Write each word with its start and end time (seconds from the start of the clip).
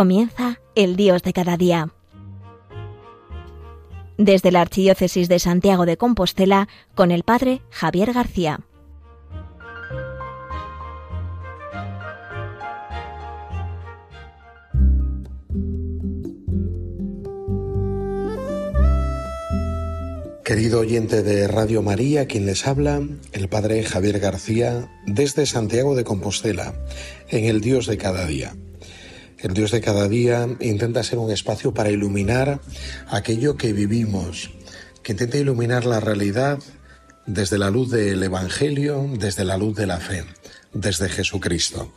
Comienza 0.00 0.58
el 0.76 0.96
Dios 0.96 1.22
de 1.22 1.34
cada 1.34 1.58
día. 1.58 1.92
Desde 4.16 4.50
la 4.50 4.62
Archidiócesis 4.62 5.28
de 5.28 5.38
Santiago 5.38 5.84
de 5.84 5.98
Compostela, 5.98 6.68
con 6.94 7.10
el 7.10 7.22
Padre 7.22 7.60
Javier 7.68 8.14
García. 8.14 8.60
Querido 20.42 20.80
oyente 20.80 21.22
de 21.22 21.46
Radio 21.46 21.82
María, 21.82 22.26
quien 22.26 22.46
les 22.46 22.66
habla, 22.66 23.02
el 23.32 23.48
Padre 23.50 23.82
Javier 23.82 24.18
García, 24.18 24.90
desde 25.06 25.44
Santiago 25.44 25.94
de 25.94 26.04
Compostela, 26.04 26.72
en 27.28 27.44
el 27.44 27.60
Dios 27.60 27.86
de 27.86 27.98
cada 27.98 28.24
día. 28.24 28.54
El 29.42 29.54
Dios 29.54 29.70
de 29.70 29.80
cada 29.80 30.06
día 30.06 30.46
intenta 30.60 31.02
ser 31.02 31.18
un 31.18 31.30
espacio 31.30 31.72
para 31.72 31.90
iluminar 31.90 32.60
aquello 33.08 33.56
que 33.56 33.72
vivimos, 33.72 34.50
que 35.02 35.12
intenta 35.12 35.38
iluminar 35.38 35.86
la 35.86 35.98
realidad 35.98 36.58
desde 37.26 37.56
la 37.56 37.70
luz 37.70 37.90
del 37.90 38.22
Evangelio, 38.22 39.08
desde 39.18 39.46
la 39.46 39.56
luz 39.56 39.76
de 39.76 39.86
la 39.86 39.96
fe, 39.96 40.26
desde 40.74 41.08
Jesucristo. 41.08 41.90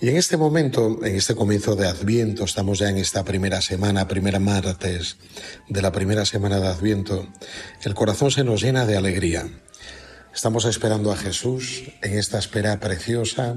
Y 0.00 0.08
en 0.08 0.16
este 0.16 0.38
momento, 0.38 1.04
en 1.04 1.16
este 1.16 1.34
comienzo 1.34 1.76
de 1.76 1.86
Adviento, 1.86 2.44
estamos 2.44 2.78
ya 2.78 2.88
en 2.88 2.96
esta 2.96 3.24
primera 3.24 3.60
semana, 3.60 4.08
primera 4.08 4.38
martes 4.38 5.18
de 5.68 5.82
la 5.82 5.92
primera 5.92 6.24
semana 6.24 6.60
de 6.60 6.68
Adviento, 6.68 7.28
el 7.82 7.94
corazón 7.94 8.30
se 8.30 8.42
nos 8.42 8.62
llena 8.62 8.86
de 8.86 8.96
alegría. 8.96 9.46
Estamos 10.34 10.64
esperando 10.64 11.12
a 11.12 11.16
Jesús 11.16 11.82
en 12.00 12.16
esta 12.16 12.38
espera 12.38 12.80
preciosa 12.80 13.56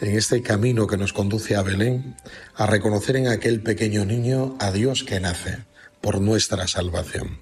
en 0.00 0.16
este 0.16 0.42
camino 0.42 0.86
que 0.86 0.96
nos 0.96 1.12
conduce 1.12 1.56
a 1.56 1.62
Belén, 1.62 2.16
a 2.54 2.66
reconocer 2.66 3.16
en 3.16 3.28
aquel 3.28 3.62
pequeño 3.62 4.04
niño 4.04 4.56
a 4.58 4.72
Dios 4.72 5.04
que 5.04 5.20
nace 5.20 5.58
por 6.00 6.20
nuestra 6.20 6.66
salvación. 6.66 7.38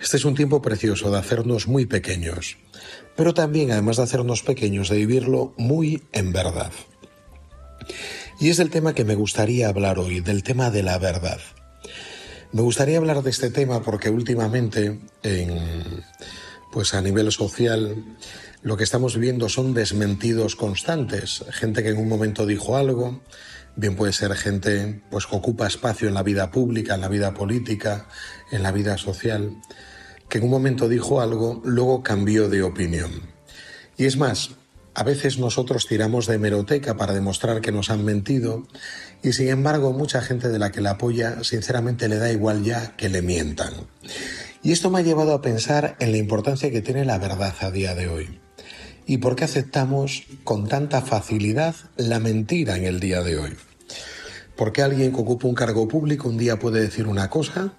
Este 0.00 0.16
es 0.16 0.24
un 0.24 0.34
tiempo 0.34 0.62
precioso 0.62 1.10
de 1.10 1.18
hacernos 1.18 1.66
muy 1.66 1.86
pequeños, 1.86 2.56
pero 3.16 3.34
también, 3.34 3.72
además 3.72 3.96
de 3.96 4.04
hacernos 4.04 4.42
pequeños, 4.42 4.88
de 4.88 4.96
vivirlo 4.98 5.54
muy 5.56 6.04
en 6.12 6.32
verdad. 6.32 6.70
Y 8.40 8.50
es 8.50 8.60
el 8.60 8.70
tema 8.70 8.94
que 8.94 9.04
me 9.04 9.16
gustaría 9.16 9.68
hablar 9.68 9.98
hoy, 9.98 10.20
del 10.20 10.44
tema 10.44 10.70
de 10.70 10.84
la 10.84 10.98
verdad. 10.98 11.40
Me 12.52 12.62
gustaría 12.62 12.98
hablar 12.98 13.22
de 13.22 13.30
este 13.30 13.50
tema 13.50 13.82
porque 13.82 14.08
últimamente, 14.08 15.00
en, 15.24 16.04
pues 16.70 16.94
a 16.94 17.02
nivel 17.02 17.32
social, 17.32 18.04
lo 18.62 18.76
que 18.76 18.84
estamos 18.84 19.16
viendo 19.16 19.48
son 19.48 19.72
desmentidos 19.72 20.56
constantes. 20.56 21.44
Gente 21.50 21.82
que 21.82 21.90
en 21.90 21.98
un 21.98 22.08
momento 22.08 22.44
dijo 22.46 22.76
algo, 22.76 23.22
bien 23.76 23.94
puede 23.94 24.12
ser 24.12 24.34
gente 24.34 25.00
pues, 25.10 25.26
que 25.26 25.36
ocupa 25.36 25.66
espacio 25.66 26.08
en 26.08 26.14
la 26.14 26.22
vida 26.22 26.50
pública, 26.50 26.96
en 26.96 27.00
la 27.00 27.08
vida 27.08 27.34
política, 27.34 28.08
en 28.50 28.62
la 28.62 28.72
vida 28.72 28.98
social, 28.98 29.56
que 30.28 30.38
en 30.38 30.44
un 30.44 30.50
momento 30.50 30.88
dijo 30.88 31.20
algo, 31.20 31.62
luego 31.64 32.02
cambió 32.02 32.48
de 32.48 32.62
opinión. 32.62 33.30
Y 33.96 34.06
es 34.06 34.16
más, 34.16 34.50
a 34.94 35.04
veces 35.04 35.38
nosotros 35.38 35.86
tiramos 35.86 36.26
de 36.26 36.34
hemeroteca 36.34 36.96
para 36.96 37.14
demostrar 37.14 37.60
que 37.60 37.70
nos 37.70 37.90
han 37.90 38.04
mentido 38.04 38.66
y 39.22 39.32
sin 39.32 39.48
embargo 39.48 39.92
mucha 39.92 40.20
gente 40.20 40.48
de 40.48 40.58
la 40.58 40.72
que 40.72 40.80
la 40.80 40.92
apoya 40.92 41.44
sinceramente 41.44 42.08
le 42.08 42.16
da 42.16 42.32
igual 42.32 42.64
ya 42.64 42.96
que 42.96 43.08
le 43.08 43.22
mientan. 43.22 43.74
Y 44.64 44.72
esto 44.72 44.90
me 44.90 44.98
ha 44.98 45.02
llevado 45.02 45.34
a 45.34 45.42
pensar 45.42 45.96
en 46.00 46.10
la 46.10 46.18
importancia 46.18 46.72
que 46.72 46.82
tiene 46.82 47.04
la 47.04 47.18
verdad 47.18 47.54
a 47.60 47.70
día 47.70 47.94
de 47.94 48.08
hoy 48.08 48.40
y 49.08 49.18
por 49.18 49.34
qué 49.34 49.44
aceptamos 49.44 50.24
con 50.44 50.68
tanta 50.68 51.00
facilidad 51.00 51.74
la 51.96 52.20
mentira 52.20 52.76
en 52.76 52.84
el 52.84 53.00
día 53.00 53.22
de 53.22 53.38
hoy. 53.38 53.56
¿Por 54.54 54.70
qué 54.70 54.82
alguien 54.82 55.12
que 55.12 55.20
ocupa 55.20 55.48
un 55.48 55.54
cargo 55.54 55.88
público 55.88 56.28
un 56.28 56.36
día 56.36 56.58
puede 56.58 56.82
decir 56.82 57.06
una 57.06 57.30
cosa, 57.30 57.72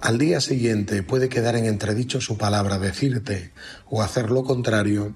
al 0.00 0.18
día 0.18 0.40
siguiente 0.40 1.04
puede 1.04 1.28
quedar 1.28 1.54
en 1.54 1.66
entredicho 1.66 2.20
su 2.20 2.36
palabra, 2.36 2.80
decirte 2.80 3.52
o 3.88 4.02
hacer 4.02 4.30
lo 4.32 4.42
contrario, 4.42 5.14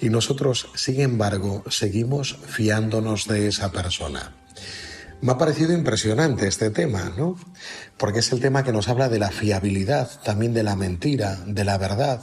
y 0.00 0.08
nosotros, 0.08 0.68
sin 0.74 1.02
embargo, 1.02 1.64
seguimos 1.68 2.38
fiándonos 2.46 3.28
de 3.28 3.48
esa 3.48 3.70
persona? 3.70 4.36
Me 5.20 5.32
ha 5.32 5.38
parecido 5.38 5.72
impresionante 5.72 6.46
este 6.46 6.70
tema, 6.70 7.12
¿no? 7.18 7.36
Porque 7.98 8.20
es 8.20 8.32
el 8.32 8.40
tema 8.40 8.62
que 8.62 8.72
nos 8.72 8.88
habla 8.88 9.10
de 9.10 9.18
la 9.18 9.32
fiabilidad, 9.32 10.08
también 10.22 10.54
de 10.54 10.62
la 10.62 10.76
mentira, 10.76 11.36
de 11.44 11.64
la 11.64 11.76
verdad 11.76 12.22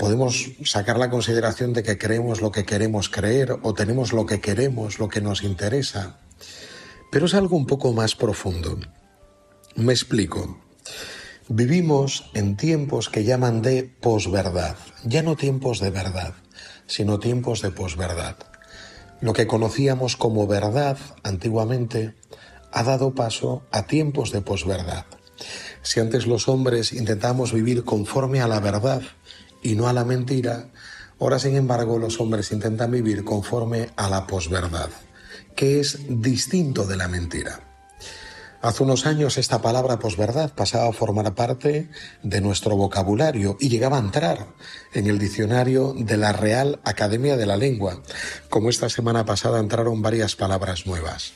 podemos 0.00 0.52
sacar 0.64 0.98
la 0.98 1.10
consideración 1.10 1.74
de 1.74 1.82
que 1.82 1.98
creemos 1.98 2.40
lo 2.40 2.50
que 2.50 2.64
queremos 2.64 3.10
creer 3.10 3.58
o 3.62 3.74
tenemos 3.74 4.14
lo 4.14 4.24
que 4.24 4.40
queremos, 4.40 4.98
lo 4.98 5.10
que 5.10 5.20
nos 5.20 5.42
interesa. 5.42 6.16
Pero 7.12 7.26
es 7.26 7.34
algo 7.34 7.54
un 7.54 7.66
poco 7.66 7.92
más 7.92 8.16
profundo. 8.16 8.78
Me 9.76 9.92
explico. 9.92 10.58
Vivimos 11.48 12.30
en 12.32 12.56
tiempos 12.56 13.10
que 13.10 13.24
llaman 13.24 13.60
de 13.60 13.82
posverdad, 14.00 14.76
ya 15.04 15.22
no 15.22 15.36
tiempos 15.36 15.80
de 15.80 15.90
verdad, 15.90 16.32
sino 16.86 17.18
tiempos 17.18 17.60
de 17.60 17.70
posverdad. 17.70 18.36
Lo 19.20 19.34
que 19.34 19.46
conocíamos 19.46 20.16
como 20.16 20.46
verdad 20.46 20.96
antiguamente 21.24 22.14
ha 22.72 22.84
dado 22.84 23.14
paso 23.14 23.66
a 23.70 23.86
tiempos 23.86 24.32
de 24.32 24.40
posverdad. 24.40 25.04
Si 25.82 26.00
antes 26.00 26.26
los 26.26 26.48
hombres 26.48 26.94
intentamos 26.94 27.52
vivir 27.52 27.84
conforme 27.84 28.40
a 28.40 28.48
la 28.48 28.60
verdad, 28.60 29.02
y 29.62 29.74
no 29.74 29.88
a 29.88 29.92
la 29.92 30.04
mentira, 30.04 30.68
ahora 31.18 31.38
sin 31.38 31.56
embargo 31.56 31.98
los 31.98 32.20
hombres 32.20 32.52
intentan 32.52 32.90
vivir 32.90 33.24
conforme 33.24 33.90
a 33.96 34.08
la 34.08 34.26
posverdad, 34.26 34.90
que 35.54 35.80
es 35.80 35.98
distinto 36.08 36.86
de 36.86 36.96
la 36.96 37.08
mentira. 37.08 37.60
Hace 38.62 38.82
unos 38.82 39.06
años 39.06 39.38
esta 39.38 39.62
palabra 39.62 39.98
posverdad 39.98 40.52
pasaba 40.52 40.88
a 40.88 40.92
formar 40.92 41.34
parte 41.34 41.88
de 42.22 42.40
nuestro 42.42 42.76
vocabulario 42.76 43.56
y 43.58 43.70
llegaba 43.70 43.96
a 43.96 44.00
entrar 44.00 44.48
en 44.92 45.06
el 45.06 45.18
diccionario 45.18 45.94
de 45.96 46.18
la 46.18 46.32
Real 46.32 46.78
Academia 46.84 47.38
de 47.38 47.46
la 47.46 47.56
Lengua, 47.56 48.02
como 48.50 48.68
esta 48.68 48.90
semana 48.90 49.24
pasada 49.24 49.60
entraron 49.60 50.02
varias 50.02 50.36
palabras 50.36 50.86
nuevas. 50.86 51.32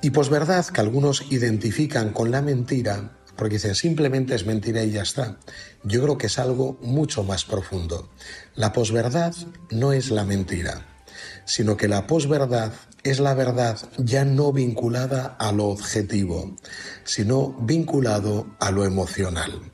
Y 0.00 0.10
posverdad, 0.10 0.64
que 0.66 0.80
algunos 0.80 1.24
identifican 1.32 2.12
con 2.12 2.30
la 2.30 2.40
mentira, 2.40 3.17
porque 3.38 3.54
dicen 3.54 3.76
simplemente 3.76 4.34
es 4.34 4.44
mentira 4.44 4.82
y 4.82 4.90
ya 4.90 5.02
está. 5.02 5.38
Yo 5.84 6.02
creo 6.02 6.18
que 6.18 6.26
es 6.26 6.40
algo 6.40 6.76
mucho 6.82 7.22
más 7.22 7.44
profundo. 7.44 8.10
La 8.56 8.72
posverdad 8.72 9.32
no 9.70 9.92
es 9.92 10.10
la 10.10 10.24
mentira, 10.24 10.88
sino 11.44 11.76
que 11.76 11.86
la 11.86 12.08
posverdad 12.08 12.72
es 13.04 13.20
la 13.20 13.34
verdad 13.34 13.78
ya 13.96 14.24
no 14.24 14.52
vinculada 14.52 15.36
a 15.38 15.52
lo 15.52 15.66
objetivo, 15.66 16.56
sino 17.04 17.52
vinculado 17.60 18.56
a 18.58 18.72
lo 18.72 18.84
emocional. 18.84 19.70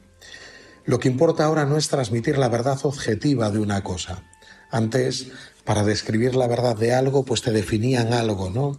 Lo 0.85 0.99
que 0.99 1.09
importa 1.09 1.47
ahora 1.47 1.65
no 1.65 1.79
es 1.79 1.89
transmitir 1.89 2.37
la 2.37 2.51
verdad 2.51 2.79
objetiva 2.83 3.51
de 3.51 3.61
una 3.61 3.83
cosa. 3.83 4.25
Antes, 4.71 5.29
para 5.65 5.85
describir 5.85 6.35
la 6.35 6.47
verdad 6.47 6.77
de 6.77 6.93
algo, 6.93 7.25
pues 7.25 7.41
te 7.41 7.51
definían 7.51 8.13
algo, 8.13 8.51
¿no? 8.51 8.79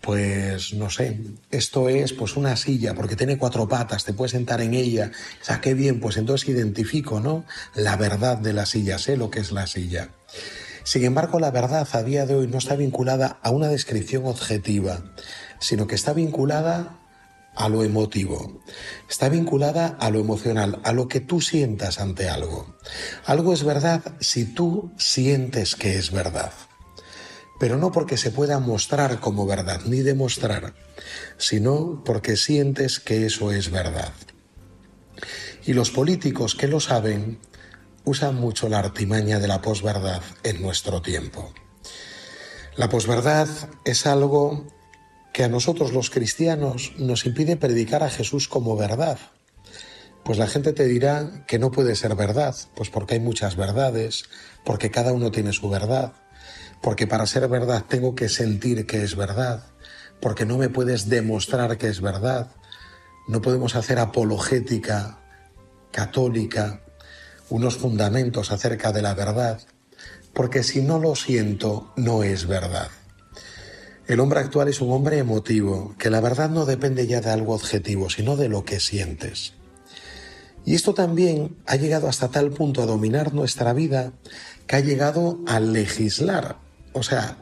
Pues 0.00 0.74
no 0.74 0.90
sé, 0.90 1.18
esto 1.50 1.88
es 1.88 2.12
pues 2.12 2.36
una 2.36 2.56
silla 2.56 2.94
porque 2.94 3.16
tiene 3.16 3.38
cuatro 3.38 3.68
patas, 3.68 4.04
te 4.04 4.12
puedes 4.12 4.32
sentar 4.32 4.60
en 4.60 4.74
ella, 4.74 5.10
o 5.40 5.44
sea, 5.44 5.60
qué 5.60 5.74
bien, 5.74 6.00
pues 6.00 6.16
entonces 6.16 6.48
identifico, 6.48 7.20
¿no? 7.20 7.44
La 7.74 7.96
verdad 7.96 8.38
de 8.38 8.52
la 8.52 8.66
silla, 8.66 8.98
sé 8.98 9.16
lo 9.16 9.30
que 9.30 9.40
es 9.40 9.52
la 9.52 9.66
silla. 9.66 10.10
Sin 10.84 11.04
embargo, 11.04 11.40
la 11.40 11.50
verdad 11.50 11.88
a 11.90 12.02
día 12.04 12.26
de 12.26 12.36
hoy 12.36 12.46
no 12.46 12.58
está 12.58 12.76
vinculada 12.76 13.38
a 13.42 13.50
una 13.50 13.68
descripción 13.68 14.26
objetiva, 14.26 15.02
sino 15.58 15.88
que 15.88 15.96
está 15.96 16.12
vinculada 16.12 17.00
a 17.56 17.68
lo 17.68 17.82
emotivo, 17.82 18.62
está 19.08 19.28
vinculada 19.28 19.96
a 19.98 20.10
lo 20.10 20.20
emocional, 20.20 20.78
a 20.84 20.92
lo 20.92 21.08
que 21.08 21.20
tú 21.20 21.40
sientas 21.40 21.98
ante 21.98 22.28
algo. 22.28 22.76
Algo 23.24 23.52
es 23.52 23.64
verdad 23.64 24.02
si 24.20 24.44
tú 24.44 24.92
sientes 24.96 25.74
que 25.74 25.96
es 25.96 26.12
verdad 26.12 26.52
pero 27.58 27.76
no 27.76 27.92
porque 27.92 28.16
se 28.16 28.30
pueda 28.30 28.58
mostrar 28.58 29.20
como 29.20 29.46
verdad, 29.46 29.80
ni 29.86 30.00
demostrar, 30.00 30.74
sino 31.38 32.02
porque 32.04 32.36
sientes 32.36 33.00
que 33.00 33.26
eso 33.26 33.52
es 33.52 33.70
verdad. 33.70 34.12
Y 35.64 35.72
los 35.72 35.90
políticos 35.90 36.54
que 36.54 36.68
lo 36.68 36.80
saben 36.80 37.38
usan 38.04 38.36
mucho 38.36 38.68
la 38.68 38.78
artimaña 38.78 39.40
de 39.40 39.48
la 39.48 39.62
posverdad 39.62 40.22
en 40.44 40.62
nuestro 40.62 41.02
tiempo. 41.02 41.52
La 42.76 42.88
posverdad 42.88 43.48
es 43.84 44.06
algo 44.06 44.66
que 45.32 45.44
a 45.44 45.48
nosotros 45.48 45.92
los 45.92 46.10
cristianos 46.10 46.92
nos 46.98 47.26
impide 47.26 47.56
predicar 47.56 48.02
a 48.02 48.10
Jesús 48.10 48.48
como 48.48 48.76
verdad. 48.76 49.18
Pues 50.24 50.38
la 50.38 50.46
gente 50.46 50.72
te 50.72 50.86
dirá 50.86 51.44
que 51.46 51.58
no 51.58 51.70
puede 51.70 51.96
ser 51.96 52.14
verdad, 52.14 52.54
pues 52.74 52.90
porque 52.90 53.14
hay 53.14 53.20
muchas 53.20 53.56
verdades, 53.56 54.24
porque 54.64 54.90
cada 54.90 55.12
uno 55.12 55.30
tiene 55.30 55.52
su 55.52 55.68
verdad 55.68 56.12
porque 56.82 57.06
para 57.06 57.26
ser 57.26 57.48
verdad 57.48 57.84
tengo 57.88 58.14
que 58.14 58.28
sentir 58.28 58.86
que 58.86 59.02
es 59.02 59.16
verdad, 59.16 59.64
porque 60.20 60.46
no 60.46 60.58
me 60.58 60.68
puedes 60.68 61.08
demostrar 61.08 61.78
que 61.78 61.88
es 61.88 62.00
verdad. 62.00 62.50
No 63.28 63.40
podemos 63.40 63.74
hacer 63.74 63.98
apologética 63.98 65.18
católica, 65.90 66.82
unos 67.48 67.76
fundamentos 67.76 68.52
acerca 68.52 68.92
de 68.92 69.02
la 69.02 69.14
verdad, 69.14 69.60
porque 70.32 70.62
si 70.62 70.82
no 70.82 70.98
lo 70.98 71.14
siento, 71.14 71.92
no 71.96 72.22
es 72.22 72.46
verdad. 72.46 72.90
El 74.06 74.20
hombre 74.20 74.40
actual 74.40 74.68
es 74.68 74.80
un 74.80 74.92
hombre 74.92 75.18
emotivo, 75.18 75.94
que 75.98 76.10
la 76.10 76.20
verdad 76.20 76.50
no 76.50 76.66
depende 76.66 77.06
ya 77.06 77.20
de 77.20 77.30
algo 77.30 77.54
objetivo, 77.54 78.10
sino 78.10 78.36
de 78.36 78.48
lo 78.48 78.64
que 78.64 78.78
sientes. 78.78 79.54
Y 80.64 80.74
esto 80.74 80.94
también 80.94 81.56
ha 81.66 81.76
llegado 81.76 82.08
hasta 82.08 82.28
tal 82.28 82.50
punto 82.50 82.82
a 82.82 82.86
dominar 82.86 83.32
nuestra 83.32 83.72
vida 83.72 84.12
que 84.66 84.76
ha 84.76 84.80
llegado 84.80 85.40
a 85.46 85.60
legislar. 85.60 86.65
O 86.96 87.02
sea, 87.02 87.36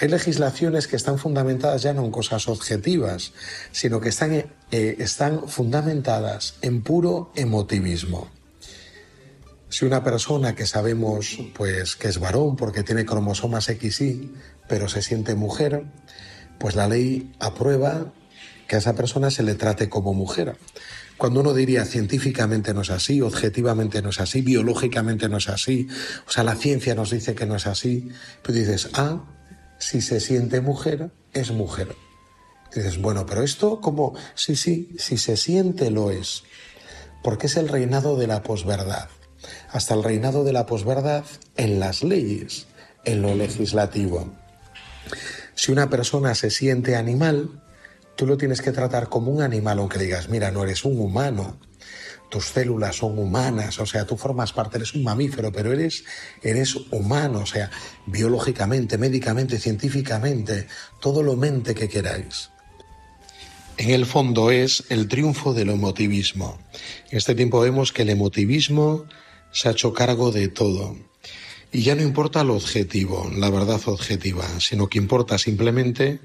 hay 0.00 0.08
legislaciones 0.08 0.88
que 0.88 0.96
están 0.96 1.16
fundamentadas 1.16 1.82
ya 1.82 1.94
no 1.94 2.04
en 2.04 2.10
cosas 2.10 2.48
objetivas, 2.48 3.32
sino 3.70 4.00
que 4.00 4.08
están, 4.08 4.32
eh, 4.32 4.96
están 4.98 5.48
fundamentadas 5.48 6.56
en 6.60 6.82
puro 6.82 7.30
emotivismo. 7.36 8.28
Si 9.68 9.84
una 9.84 10.02
persona 10.02 10.56
que 10.56 10.66
sabemos 10.66 11.38
pues 11.54 11.94
que 11.94 12.08
es 12.08 12.18
varón 12.18 12.56
porque 12.56 12.82
tiene 12.82 13.06
cromosomas 13.06 13.66
XY, 13.66 14.34
pero 14.68 14.88
se 14.88 15.02
siente 15.02 15.36
mujer, 15.36 15.84
pues 16.58 16.74
la 16.74 16.88
ley 16.88 17.32
aprueba 17.38 18.12
que 18.66 18.74
a 18.74 18.78
esa 18.80 18.94
persona 18.94 19.30
se 19.30 19.44
le 19.44 19.54
trate 19.54 19.88
como 19.88 20.14
mujer. 20.14 20.56
Cuando 21.16 21.40
uno 21.40 21.54
diría 21.54 21.84
científicamente 21.84 22.74
no 22.74 22.82
es 22.82 22.90
así, 22.90 23.22
objetivamente 23.22 24.02
no 24.02 24.10
es 24.10 24.20
así, 24.20 24.42
biológicamente 24.42 25.28
no 25.28 25.38
es 25.38 25.48
así, 25.48 25.88
o 26.26 26.30
sea, 26.30 26.44
la 26.44 26.56
ciencia 26.56 26.94
nos 26.94 27.10
dice 27.10 27.34
que 27.34 27.46
no 27.46 27.56
es 27.56 27.66
así, 27.66 28.10
pues 28.42 28.56
dices, 28.56 28.90
ah, 28.94 29.24
si 29.78 30.02
se 30.02 30.20
siente 30.20 30.60
mujer, 30.60 31.10
es 31.32 31.50
mujer. 31.52 31.96
dices, 32.74 33.00
bueno, 33.00 33.24
pero 33.24 33.42
esto 33.42 33.80
como, 33.80 34.14
sí, 34.34 34.56
sí, 34.56 34.94
si 34.98 35.16
se 35.16 35.38
siente 35.38 35.90
lo 35.90 36.10
es, 36.10 36.42
porque 37.22 37.46
es 37.46 37.56
el 37.56 37.68
reinado 37.68 38.16
de 38.16 38.26
la 38.26 38.42
posverdad. 38.42 39.08
Hasta 39.70 39.94
el 39.94 40.02
reinado 40.02 40.44
de 40.44 40.52
la 40.52 40.66
posverdad 40.66 41.24
en 41.56 41.80
las 41.80 42.02
leyes, 42.02 42.66
en 43.04 43.22
lo 43.22 43.34
legislativo. 43.34 44.32
Si 45.54 45.72
una 45.72 45.88
persona 45.88 46.34
se 46.34 46.50
siente 46.50 46.96
animal, 46.96 47.62
tú 48.16 48.26
lo 48.26 48.36
tienes 48.36 48.60
que 48.60 48.72
tratar 48.72 49.08
como 49.08 49.30
un 49.30 49.42
animal, 49.42 49.78
aunque 49.78 49.98
digas, 49.98 50.28
mira, 50.28 50.50
no 50.50 50.64
eres 50.64 50.84
un 50.84 50.98
humano, 50.98 51.58
tus 52.30 52.46
células 52.46 52.96
son 52.96 53.18
humanas, 53.18 53.78
o 53.78 53.86
sea, 53.86 54.04
tú 54.06 54.16
formas 54.16 54.52
parte, 54.52 54.78
eres 54.78 54.94
un 54.94 55.04
mamífero, 55.04 55.52
pero 55.52 55.72
eres, 55.72 56.04
eres 56.42 56.76
humano, 56.90 57.40
o 57.40 57.46
sea, 57.46 57.70
biológicamente, 58.06 58.98
médicamente, 58.98 59.58
científicamente, 59.58 60.66
todo 61.00 61.22
lo 61.22 61.36
mente 61.36 61.74
que 61.74 61.88
queráis. 61.88 62.50
En 63.78 63.90
el 63.90 64.06
fondo 64.06 64.50
es 64.50 64.84
el 64.88 65.06
triunfo 65.06 65.52
del 65.52 65.68
emotivismo. 65.68 66.58
En 67.10 67.18
este 67.18 67.34
tiempo 67.34 67.60
vemos 67.60 67.92
que 67.92 68.02
el 68.02 68.10
emotivismo 68.10 69.04
se 69.52 69.68
ha 69.68 69.72
hecho 69.72 69.92
cargo 69.92 70.32
de 70.32 70.48
todo. 70.48 70.96
Y 71.76 71.82
ya 71.82 71.94
no 71.94 72.00
importa 72.00 72.42
lo 72.42 72.54
objetivo, 72.54 73.30
la 73.36 73.50
verdad 73.50 73.82
objetiva, 73.84 74.48
sino 74.60 74.88
que 74.88 74.96
importa 74.96 75.36
simplemente 75.36 76.20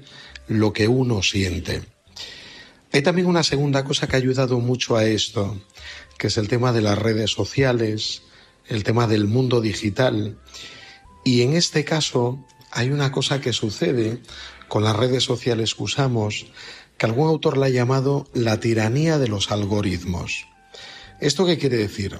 lo 0.48 0.72
que 0.72 0.88
uno 0.88 1.22
siente. 1.22 1.82
Hay 2.90 3.02
también 3.02 3.26
una 3.26 3.42
segunda 3.42 3.84
cosa 3.84 4.08
que 4.08 4.16
ha 4.16 4.18
ayudado 4.18 4.60
mucho 4.60 4.96
a 4.96 5.04
esto, 5.04 5.60
que 6.16 6.28
es 6.28 6.38
el 6.38 6.48
tema 6.48 6.72
de 6.72 6.80
las 6.80 6.98
redes 6.98 7.32
sociales, 7.32 8.22
el 8.66 8.82
tema 8.82 9.06
del 9.06 9.26
mundo 9.26 9.60
digital. 9.60 10.38
Y 11.22 11.42
en 11.42 11.52
este 11.52 11.84
caso 11.84 12.42
hay 12.70 12.88
una 12.88 13.12
cosa 13.12 13.42
que 13.42 13.52
sucede 13.52 14.22
con 14.68 14.84
las 14.84 14.96
redes 14.96 15.22
sociales 15.22 15.74
que 15.74 15.82
usamos, 15.82 16.46
que 16.96 17.04
algún 17.04 17.28
autor 17.28 17.58
la 17.58 17.66
ha 17.66 17.68
llamado 17.68 18.26
la 18.32 18.58
tiranía 18.58 19.18
de 19.18 19.28
los 19.28 19.50
algoritmos. 19.50 20.46
¿Esto 21.20 21.44
qué 21.44 21.58
quiere 21.58 21.76
decir? 21.76 22.18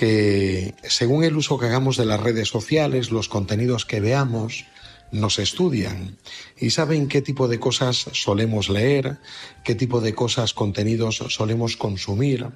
Que 0.00 0.74
según 0.88 1.24
el 1.24 1.36
uso 1.36 1.58
que 1.58 1.66
hagamos 1.66 1.98
de 1.98 2.06
las 2.06 2.18
redes 2.18 2.48
sociales, 2.48 3.10
los 3.10 3.28
contenidos 3.28 3.84
que 3.84 4.00
veamos, 4.00 4.64
nos 5.12 5.38
estudian. 5.38 6.16
Y 6.58 6.70
saben 6.70 7.06
qué 7.06 7.20
tipo 7.20 7.48
de 7.48 7.60
cosas 7.60 8.06
solemos 8.14 8.70
leer, 8.70 9.18
qué 9.62 9.74
tipo 9.74 10.00
de 10.00 10.14
cosas, 10.14 10.54
contenidos 10.54 11.16
solemos 11.28 11.76
consumir, 11.76 12.48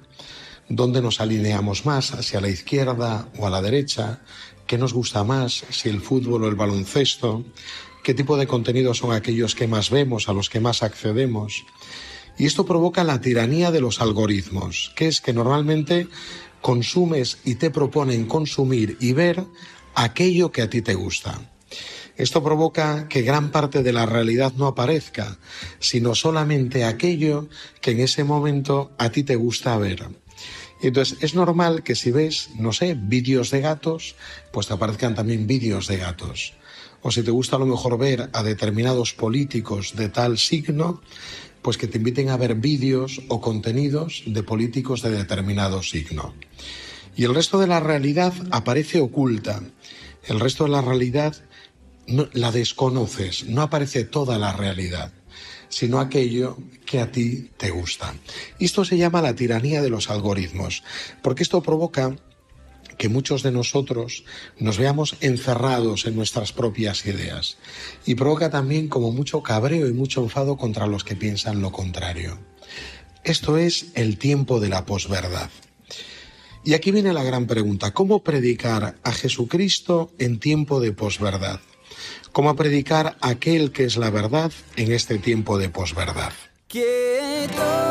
dónde 0.69 1.03
nos 1.03 1.21
alineamos 1.21 1.85
más, 1.85 2.15
hacia 2.15 2.41
la 2.41 2.49
izquierda 2.49 3.29
o 3.37 3.45
a 3.45 3.51
la 3.51 3.61
derecha, 3.61 4.21
qué 4.65 4.79
nos 4.79 4.95
gusta 4.95 5.23
más, 5.23 5.65
si 5.69 5.89
el 5.89 6.01
fútbol 6.01 6.45
o 6.45 6.47
el 6.47 6.55
baloncesto, 6.55 7.45
qué 8.03 8.15
tipo 8.15 8.37
de 8.37 8.47
contenidos 8.47 8.97
son 8.97 9.13
aquellos 9.13 9.53
que 9.53 9.67
más 9.67 9.91
vemos, 9.91 10.29
a 10.29 10.33
los 10.33 10.49
que 10.49 10.61
más 10.61 10.81
accedemos. 10.81 11.63
Y 12.39 12.47
esto 12.47 12.65
provoca 12.65 13.03
la 13.03 13.21
tiranía 13.21 13.69
de 13.69 13.81
los 13.81 14.01
algoritmos, 14.01 14.91
que 14.95 15.07
es 15.07 15.21
que 15.21 15.31
normalmente 15.31 16.07
consumes 16.65 17.37
y 17.45 17.55
te 17.55 17.69
proponen 17.69 18.25
consumir 18.25 18.97
y 18.99 19.13
ver 19.13 19.45
aquello 19.93 20.51
que 20.51 20.63
a 20.63 20.67
ti 20.67 20.81
te 20.81 20.95
gusta. 20.95 21.39
Esto 22.17 22.43
provoca 22.43 23.07
que 23.07 23.21
gran 23.21 23.51
parte 23.51 23.83
de 23.83 23.93
la 23.93 24.07
realidad 24.07 24.51
no 24.57 24.65
aparezca, 24.65 25.37
sino 25.77 26.15
solamente 26.15 26.83
aquello 26.83 27.49
que 27.81 27.91
en 27.91 27.99
ese 27.99 28.23
momento 28.23 28.95
a 28.97 29.11
ti 29.11 29.21
te 29.21 29.35
gusta 29.35 29.77
ver. 29.77 30.09
Entonces 30.81 31.19
es 31.21 31.35
normal 31.35 31.83
que 31.83 31.93
si 31.93 32.09
ves, 32.09 32.49
no 32.57 32.73
sé, 32.73 32.97
vídeos 32.99 33.51
de 33.51 33.61
gatos, 33.61 34.15
pues 34.51 34.65
te 34.65 34.73
aparezcan 34.73 35.13
también 35.13 35.45
vídeos 35.45 35.85
de 35.87 35.97
gatos. 35.97 36.55
O 37.03 37.11
si 37.11 37.21
te 37.21 37.29
gusta 37.29 37.57
a 37.57 37.59
lo 37.59 37.67
mejor 37.67 37.99
ver 37.99 38.31
a 38.33 38.41
determinados 38.41 39.13
políticos 39.13 39.93
de 39.95 40.09
tal 40.09 40.39
signo, 40.39 41.03
pues 41.65 41.79
que 41.79 41.87
te 41.87 41.97
inviten 41.97 42.29
a 42.29 42.37
ver 42.37 42.53
vídeos 42.53 43.23
o 43.27 43.41
contenidos 43.41 44.21
de 44.27 44.43
políticos 44.43 45.01
de 45.01 45.09
determinado 45.09 45.81
signo. 45.81 46.35
Y 47.15 47.23
el 47.23 47.33
resto 47.33 47.57
de 47.57 47.65
la 47.65 47.79
realidad 47.79 48.33
aparece 48.51 49.01
oculta. 49.01 49.63
El 50.25 50.39
resto 50.39 50.65
de 50.65 50.69
la 50.69 50.83
realidad 50.83 51.35
la 52.05 52.51
desconoces, 52.51 53.45
no 53.45 53.63
aparece 53.63 54.03
toda 54.03 54.37
la 54.37 54.53
realidad, 54.53 55.11
sino 55.67 55.99
aquello 55.99 56.55
que 56.85 56.99
a 56.99 57.11
ti 57.11 57.49
te 57.57 57.71
gusta. 57.71 58.13
Esto 58.59 58.85
se 58.85 58.99
llama 58.99 59.23
la 59.23 59.33
tiranía 59.33 59.81
de 59.81 59.89
los 59.89 60.11
algoritmos, 60.11 60.83
porque 61.23 61.41
esto 61.41 61.63
provoca 61.63 62.15
que 62.97 63.09
muchos 63.09 63.43
de 63.43 63.51
nosotros 63.51 64.23
nos 64.59 64.77
veamos 64.77 65.15
encerrados 65.21 66.05
en 66.05 66.15
nuestras 66.15 66.53
propias 66.53 67.05
ideas 67.05 67.57
y 68.05 68.15
provoca 68.15 68.49
también 68.49 68.87
como 68.87 69.11
mucho 69.11 69.43
cabreo 69.43 69.87
y 69.87 69.93
mucho 69.93 70.21
enfado 70.23 70.57
contra 70.57 70.87
los 70.87 71.03
que 71.03 71.15
piensan 71.15 71.61
lo 71.61 71.71
contrario. 71.71 72.39
Esto 73.23 73.57
es 73.57 73.87
el 73.95 74.17
tiempo 74.17 74.59
de 74.59 74.69
la 74.69 74.85
posverdad. 74.85 75.49
Y 76.63 76.73
aquí 76.73 76.91
viene 76.91 77.13
la 77.13 77.23
gran 77.23 77.45
pregunta, 77.45 77.93
¿cómo 77.93 78.23
predicar 78.23 78.95
a 79.03 79.11
Jesucristo 79.11 80.11
en 80.17 80.39
tiempo 80.39 80.79
de 80.79 80.91
posverdad? 80.91 81.59
¿Cómo 82.31 82.55
predicar 82.55 83.17
aquel 83.21 83.71
que 83.71 83.85
es 83.85 83.97
la 83.97 84.09
verdad 84.09 84.51
en 84.75 84.91
este 84.91 85.19
tiempo 85.19 85.57
de 85.57 85.69
posverdad? 85.69 86.33
Sale 86.69 87.84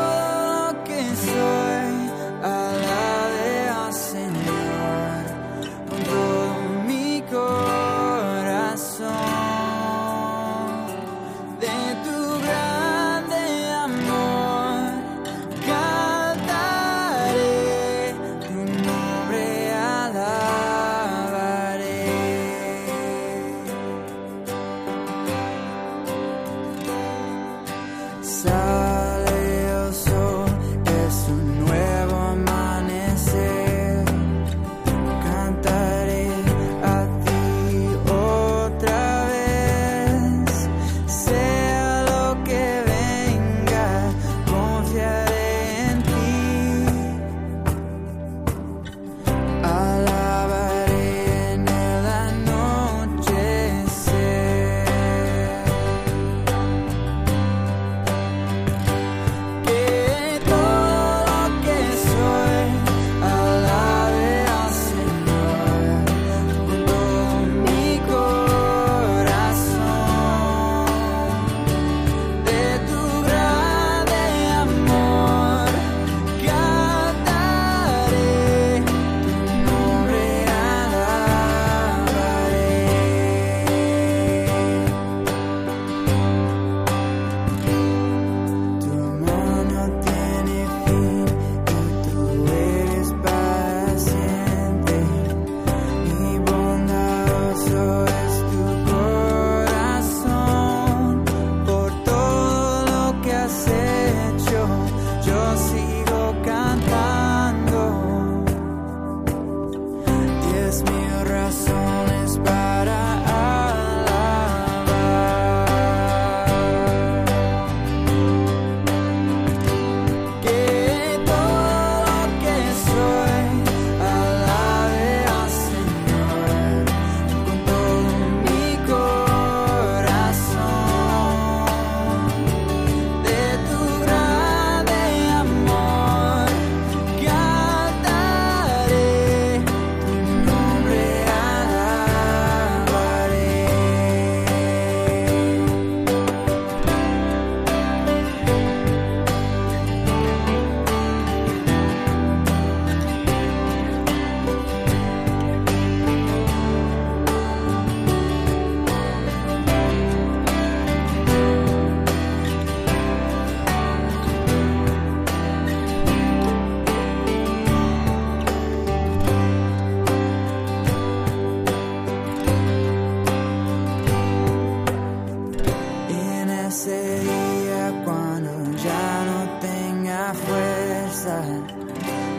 día 177.65 178.01
cuando 178.03 178.51
ya 178.83 179.25
no 179.29 179.59
tenga 179.59 180.33
fuerza 180.33 181.41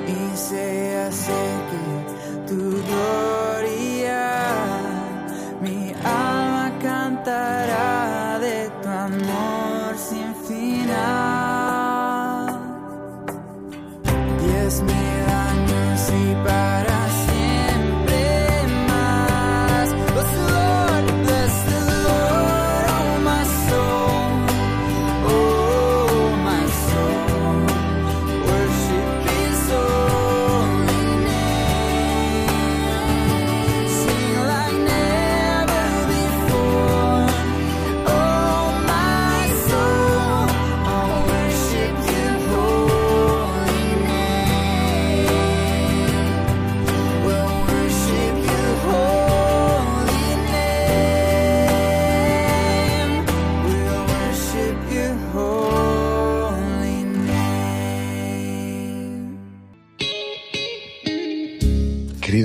y 0.07 0.37
sea 0.37 1.11
que 1.71 2.47
tu 2.49 2.83
gloria, 2.89 4.23
mi 5.61 5.93
alma 6.05 6.73
cantará. 6.81 8.16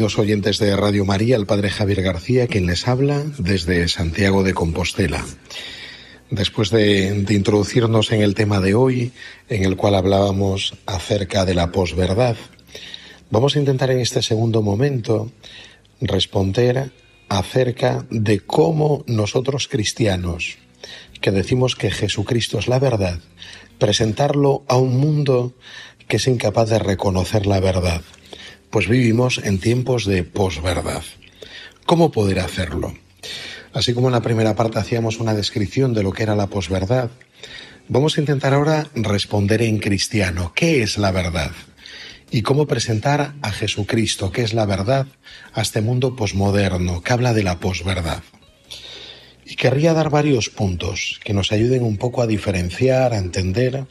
Oyentes 0.02 0.58
de 0.58 0.76
Radio 0.76 1.06
María, 1.06 1.36
el 1.36 1.46
Padre 1.46 1.70
Javier 1.70 2.02
García, 2.02 2.48
quien 2.48 2.66
les 2.66 2.88
habla 2.88 3.24
desde 3.38 3.88
Santiago 3.88 4.42
de 4.42 4.56
Compostela. 4.56 5.24
Después 6.32 6.72
de, 6.72 7.24
introducirnos 7.30 8.12
en 8.12 8.22
el 8.22 8.34
tema 8.34 8.60
de 8.60 8.74
hoy, 8.74 9.12
en 9.48 9.64
el 9.64 9.76
cual 9.76 9.94
hablábamos 9.94 10.74
acerca 10.88 11.46
de 11.46 11.54
la 11.54 11.72
posverdad, 11.72 12.36
vamos 13.30 13.56
a 13.56 13.60
intentar 13.60 13.92
en 13.92 14.00
este 14.00 14.24
segundo 14.24 14.64
momento 14.64 15.32
responder 16.02 16.92
acerca 17.30 18.04
de 18.10 18.40
cómo 18.40 19.04
nosotros 19.06 19.68
cristianos, 19.68 20.58
que 21.22 21.30
decimos 21.30 21.76
que 21.76 21.92
Jesucristo 21.92 22.58
es 22.58 22.68
la 22.68 22.80
verdad, 22.80 23.20
presentarlo 23.78 24.64
a 24.68 24.78
un 24.78 24.98
mundo 25.00 25.54
que 26.08 26.18
es 26.18 26.28
incapaz 26.28 26.70
de 26.72 26.80
reconocer 26.80 27.46
la 27.46 27.60
verdad 27.60 28.02
pues 28.72 28.88
vivimos 28.88 29.40
en 29.44 29.60
tiempos 29.60 30.06
de 30.06 30.24
posverdad. 30.24 31.04
¿Cómo 31.86 32.12
poder 32.12 32.40
hacerlo? 32.40 32.94
Así 33.74 33.94
como 33.94 34.08
en 34.08 34.14
la 34.14 34.22
primera 34.22 34.56
parte 34.56 34.80
hacíamos 34.80 35.20
una 35.20 35.34
descripción 35.34 35.94
de 35.94 36.04
lo 36.04 36.14
que 36.14 36.24
era 36.24 36.36
la 36.36 36.48
posverdad, 36.48 37.12
vamos 37.90 38.18
a 38.18 38.22
intentar 38.22 38.54
ahora 38.54 38.88
responder 38.96 39.62
en 39.62 39.80
cristiano. 39.80 40.54
¿Qué 40.56 40.84
es 40.84 40.98
la 40.98 41.12
verdad? 41.12 41.52
Y 42.32 42.44
cómo 42.44 42.66
presentar 42.66 43.34
a 43.42 43.52
Jesucristo, 43.52 44.32
que 44.32 44.42
es 44.42 44.54
la 44.54 44.66
verdad, 44.66 45.06
a 45.54 45.62
este 45.62 45.82
mundo 45.82 46.16
posmoderno 46.16 47.02
que 47.02 47.12
habla 47.12 47.34
de 47.34 47.44
la 47.44 47.60
posverdad. 47.60 48.24
Y 49.46 49.56
querría 49.56 49.94
dar 49.94 50.10
varios 50.10 50.50
puntos 50.50 51.20
que 51.26 51.34
nos 51.34 51.52
ayuden 51.52 51.84
un 51.84 51.98
poco 51.98 52.22
a 52.22 52.28
diferenciar, 52.28 53.14
a 53.14 53.18
entender 53.18 53.86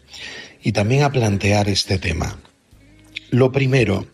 y 0.62 0.72
también 0.72 1.02
a 1.02 1.12
plantear 1.12 1.68
este 1.68 1.98
tema. 1.98 2.38
Lo 3.30 3.52
primero, 3.52 4.06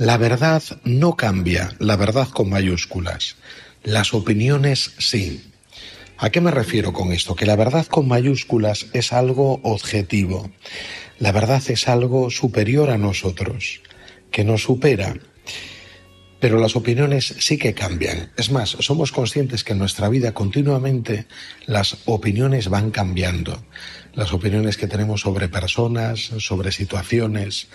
la 0.00 0.16
verdad 0.16 0.62
no 0.82 1.14
cambia, 1.14 1.76
la 1.78 1.94
verdad 1.94 2.26
con 2.30 2.48
mayúsculas. 2.48 3.36
Las 3.82 4.14
opiniones 4.14 4.92
sí. 4.96 5.52
¿A 6.16 6.30
qué 6.30 6.40
me 6.40 6.50
refiero 6.50 6.94
con 6.94 7.12
esto? 7.12 7.34
Que 7.34 7.44
la 7.44 7.54
verdad 7.54 7.84
con 7.84 8.08
mayúsculas 8.08 8.86
es 8.94 9.12
algo 9.12 9.60
objetivo. 9.62 10.50
La 11.18 11.32
verdad 11.32 11.62
es 11.68 11.86
algo 11.86 12.30
superior 12.30 12.88
a 12.88 12.96
nosotros, 12.96 13.82
que 14.30 14.42
nos 14.42 14.62
supera. 14.62 15.16
Pero 16.40 16.58
las 16.58 16.76
opiniones 16.76 17.34
sí 17.38 17.58
que 17.58 17.74
cambian. 17.74 18.32
Es 18.38 18.50
más, 18.50 18.70
somos 18.70 19.12
conscientes 19.12 19.64
que 19.64 19.74
en 19.74 19.80
nuestra 19.80 20.08
vida 20.08 20.32
continuamente 20.32 21.26
las 21.66 21.98
opiniones 22.06 22.70
van 22.70 22.90
cambiando. 22.90 23.62
Las 24.14 24.32
opiniones 24.32 24.78
que 24.78 24.86
tenemos 24.86 25.20
sobre 25.20 25.50
personas, 25.50 26.20
sobre 26.38 26.72
situaciones, 26.72 27.68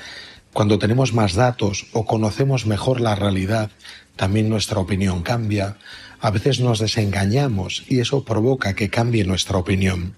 cuando 0.55 0.79
tenemos 0.79 1.13
más 1.13 1.33
datos 1.33 1.88
o 1.91 2.05
conocemos 2.05 2.65
mejor 2.65 3.01
la 3.01 3.13
realidad, 3.13 3.71
también 4.15 4.47
nuestra 4.47 4.79
opinión 4.79 5.21
cambia. 5.21 5.75
A 6.21 6.31
veces 6.31 6.62
nos 6.62 6.79
desengañamos 6.79 7.83
y 7.89 8.00
eso 8.00 8.24
provoca 8.24 8.74
que 8.74 8.89
cambie 8.89 9.25
nuestra 9.25 9.57
opinión. 9.57 10.15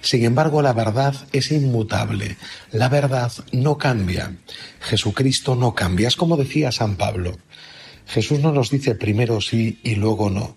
Sin 0.00 0.24
embargo, 0.24 0.62
la 0.62 0.72
verdad 0.72 1.16
es 1.32 1.50
inmutable. 1.50 2.36
La 2.70 2.88
verdad 2.88 3.32
no 3.50 3.76
cambia. 3.76 4.36
Jesucristo 4.78 5.56
no 5.56 5.74
cambia. 5.74 6.06
Es 6.06 6.14
como 6.14 6.36
decía 6.36 6.70
San 6.70 6.94
Pablo. 6.94 7.36
Jesús 8.06 8.38
no 8.38 8.52
nos 8.52 8.70
dice 8.70 8.94
primero 8.94 9.40
sí 9.40 9.80
y 9.82 9.96
luego 9.96 10.30
no, 10.30 10.56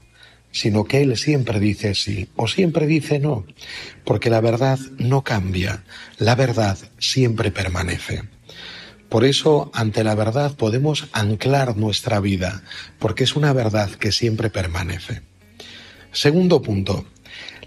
sino 0.52 0.84
que 0.84 1.02
Él 1.02 1.18
siempre 1.18 1.60
dice 1.60 1.96
sí 1.96 2.30
o 2.36 2.48
siempre 2.48 2.86
dice 2.86 3.18
no, 3.18 3.44
porque 4.04 4.30
la 4.30 4.40
verdad 4.40 4.78
no 5.00 5.24
cambia. 5.24 5.84
La 6.20 6.36
verdad 6.36 6.78
siempre 7.00 7.50
permanece. 7.50 8.35
Por 9.10 9.24
eso, 9.24 9.72
ante 9.74 10.04
la 10.04 10.16
verdad 10.16 10.56
podemos 10.56 11.08
anclar 11.12 11.78
nuestra 11.78 12.20
vida, 12.20 12.64
porque 13.00 13.24
es 13.24 13.36
una 13.36 13.54
verdad 13.54 13.90
que 13.92 14.12
siempre 14.12 14.50
permanece. 14.50 15.22
Segundo 16.12 16.62
punto, 16.62 17.06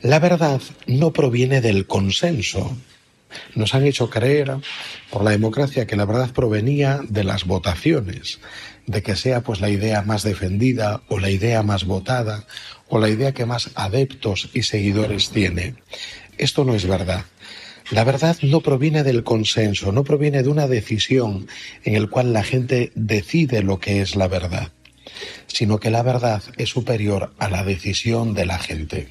la 0.01 0.19
verdad 0.19 0.61
no 0.87 1.13
proviene 1.13 1.61
del 1.61 1.87
consenso. 1.87 2.77
Nos 3.55 3.75
han 3.75 3.85
hecho 3.85 4.09
creer 4.09 4.57
por 5.11 5.23
la 5.23 5.33
democracia 5.33 5.87
que 5.87 5.97
la 5.97 6.07
verdad 6.07 6.33
provenía 6.33 7.01
de 7.09 7.25
las 7.25 7.45
votaciones, 7.45 8.41
de 8.87 9.03
que 9.03 9.17
sea 9.17 9.43
pues 9.43 9.61
la 9.61 9.69
idea 9.69 10.03
más 10.03 10.23
defendida 10.23 11.03
o 11.09 11.19
la 11.19 11.31
idea 11.31 11.63
más 11.63 11.85
votada 11.85 12.47
o 12.89 12.99
la 12.99 13.11
idea 13.11 13.33
que 13.33 13.45
más 13.45 13.71
adeptos 13.75 14.49
y 14.55 14.63
seguidores 14.63 15.31
tiene. 15.31 15.75
Esto 16.39 16.65
no 16.65 16.75
es 16.75 16.87
verdad. 16.87 17.25
La 17.91 18.05
verdad 18.05 18.37
no 18.43 18.61
proviene 18.61 19.03
del 19.03 19.25
consenso, 19.25 19.93
no 19.93 20.05
proviene 20.05 20.43
de 20.43 20.51
una 20.51 20.67
decisión 20.67 21.47
en 21.85 21.95
el 21.95 22.11
cual 22.11 22.35
la 22.35 22.45
gente 22.45 22.93
decide 22.95 23.63
lo 23.63 23.81
que 23.81 24.03
es 24.03 24.15
la 24.15 24.29
verdad, 24.29 24.73
sino 25.47 25.81
que 25.81 25.91
la 25.91 26.03
verdad 26.03 26.43
es 26.59 26.69
superior 26.69 27.33
a 27.39 27.49
la 27.49 27.65
decisión 27.65 28.35
de 28.35 28.45
la 28.45 28.59
gente. 28.59 29.09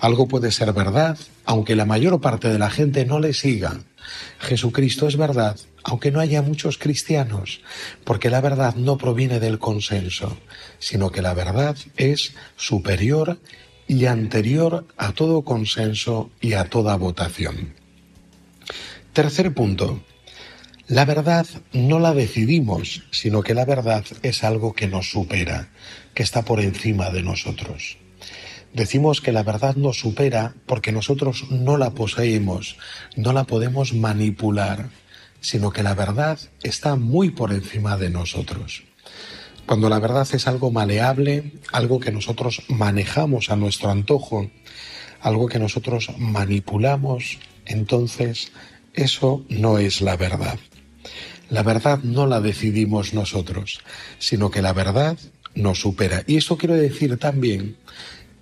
Algo 0.00 0.26
puede 0.26 0.50
ser 0.50 0.72
verdad, 0.72 1.16
aunque 1.44 1.76
la 1.76 1.84
mayor 1.84 2.20
parte 2.20 2.48
de 2.48 2.58
la 2.58 2.70
gente 2.70 3.04
no 3.04 3.20
le 3.20 3.34
siga, 3.34 3.78
Jesucristo 4.40 5.06
es 5.06 5.16
verdad, 5.16 5.56
aunque 5.84 6.10
no 6.10 6.18
haya 6.18 6.42
muchos 6.42 6.78
cristianos, 6.78 7.60
porque 8.02 8.30
la 8.30 8.40
verdad 8.40 8.74
no 8.74 8.98
proviene 8.98 9.38
del 9.38 9.60
consenso, 9.60 10.36
sino 10.80 11.12
que 11.12 11.22
la 11.22 11.34
verdad 11.34 11.76
es 11.96 12.34
superior 12.56 13.38
y 13.86 14.06
anterior 14.06 14.86
a 14.96 15.12
todo 15.12 15.42
consenso 15.42 16.32
y 16.40 16.54
a 16.54 16.64
toda 16.64 16.96
votación. 16.96 17.81
Tercer 19.12 19.52
punto. 19.52 20.02
La 20.88 21.04
verdad 21.04 21.46
no 21.74 21.98
la 21.98 22.14
decidimos, 22.14 23.02
sino 23.10 23.42
que 23.42 23.52
la 23.52 23.66
verdad 23.66 24.06
es 24.22 24.42
algo 24.42 24.72
que 24.72 24.88
nos 24.88 25.10
supera, 25.10 25.68
que 26.14 26.22
está 26.22 26.46
por 26.46 26.60
encima 26.60 27.10
de 27.10 27.22
nosotros. 27.22 27.98
Decimos 28.72 29.20
que 29.20 29.32
la 29.32 29.42
verdad 29.42 29.76
nos 29.76 29.98
supera 29.98 30.54
porque 30.64 30.92
nosotros 30.92 31.50
no 31.50 31.76
la 31.76 31.90
poseemos, 31.90 32.78
no 33.14 33.34
la 33.34 33.44
podemos 33.44 33.92
manipular, 33.92 34.88
sino 35.42 35.72
que 35.72 35.82
la 35.82 35.94
verdad 35.94 36.38
está 36.62 36.96
muy 36.96 37.28
por 37.28 37.52
encima 37.52 37.98
de 37.98 38.08
nosotros. 38.08 38.82
Cuando 39.66 39.90
la 39.90 39.98
verdad 39.98 40.26
es 40.32 40.46
algo 40.46 40.70
maleable, 40.70 41.52
algo 41.70 42.00
que 42.00 42.12
nosotros 42.12 42.62
manejamos 42.68 43.50
a 43.50 43.56
nuestro 43.56 43.90
antojo, 43.90 44.50
algo 45.20 45.48
que 45.48 45.58
nosotros 45.58 46.08
manipulamos, 46.16 47.38
entonces 47.66 48.52
eso 48.94 49.44
no 49.48 49.78
es 49.78 50.00
la 50.00 50.16
verdad. 50.16 50.58
La 51.50 51.62
verdad 51.62 52.00
no 52.02 52.26
la 52.26 52.40
decidimos 52.40 53.14
nosotros, 53.14 53.80
sino 54.18 54.50
que 54.50 54.62
la 54.62 54.72
verdad 54.72 55.18
nos 55.54 55.80
supera. 55.80 56.24
Y 56.26 56.36
eso 56.36 56.56
quiero 56.56 56.74
decir 56.74 57.18
también 57.18 57.76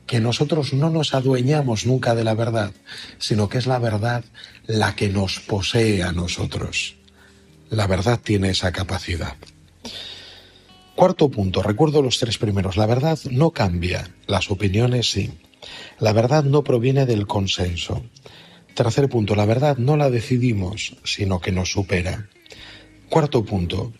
que 0.06 0.20
nosotros 0.20 0.72
no 0.72 0.90
nos 0.90 1.14
adueñamos 1.14 1.86
nunca 1.86 2.14
de 2.14 2.24
la 2.24 2.34
verdad, 2.34 2.72
sino 3.18 3.48
que 3.48 3.58
es 3.58 3.66
la 3.66 3.78
verdad 3.78 4.24
la 4.66 4.96
que 4.96 5.08
nos 5.08 5.40
posee 5.40 6.02
a 6.02 6.12
nosotros. 6.12 6.96
La 7.68 7.86
verdad 7.86 8.18
tiene 8.22 8.50
esa 8.50 8.72
capacidad. 8.72 9.36
Cuarto 10.96 11.30
punto, 11.30 11.62
recuerdo 11.62 12.02
los 12.02 12.18
tres 12.18 12.38
primeros. 12.38 12.76
La 12.76 12.86
verdad 12.86 13.18
no 13.30 13.52
cambia, 13.52 14.10
las 14.26 14.50
opiniones 14.50 15.10
sí. 15.10 15.30
La 15.98 16.12
verdad 16.12 16.44
no 16.44 16.64
proviene 16.64 17.06
del 17.06 17.26
consenso. 17.26 18.04
Tercer 18.74 19.08
punto, 19.08 19.34
la 19.34 19.46
verdad 19.46 19.76
no 19.78 19.96
la 19.96 20.10
decidimos, 20.10 20.96
sino 21.04 21.40
que 21.40 21.52
nos 21.52 21.72
supera. 21.72 22.28
Cuarto 23.08 23.44
punto, 23.44 23.92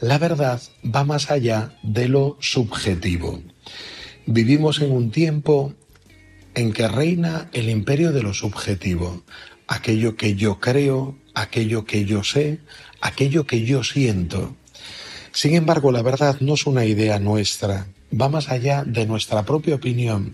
la 0.00 0.18
verdad 0.18 0.60
va 0.84 1.04
más 1.04 1.30
allá 1.30 1.78
de 1.82 2.08
lo 2.08 2.36
subjetivo. 2.40 3.40
Vivimos 4.26 4.80
en 4.80 4.92
un 4.92 5.10
tiempo 5.10 5.72
en 6.54 6.72
que 6.72 6.88
reina 6.88 7.48
el 7.52 7.70
imperio 7.70 8.12
de 8.12 8.22
lo 8.22 8.34
subjetivo, 8.34 9.22
aquello 9.68 10.16
que 10.16 10.34
yo 10.34 10.58
creo, 10.58 11.16
aquello 11.34 11.84
que 11.84 12.04
yo 12.04 12.24
sé, 12.24 12.60
aquello 13.00 13.46
que 13.46 13.64
yo 13.64 13.84
siento. 13.84 14.56
Sin 15.32 15.54
embargo, 15.54 15.92
la 15.92 16.02
verdad 16.02 16.38
no 16.40 16.54
es 16.54 16.66
una 16.66 16.84
idea 16.84 17.18
nuestra, 17.18 17.86
va 18.10 18.28
más 18.28 18.48
allá 18.48 18.84
de 18.84 19.06
nuestra 19.06 19.44
propia 19.44 19.74
opinión 19.74 20.32